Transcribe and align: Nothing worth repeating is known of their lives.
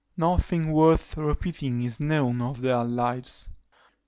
Nothing 0.17 0.71
worth 0.71 1.15
repeating 1.15 1.83
is 1.83 1.99
known 1.99 2.41
of 2.41 2.61
their 2.61 2.83
lives. 2.83 3.49